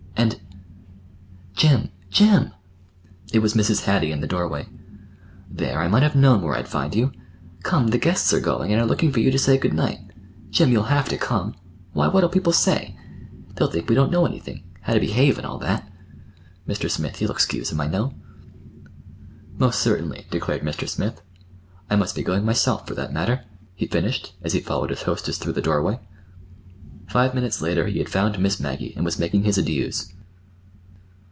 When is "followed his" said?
24.61-25.03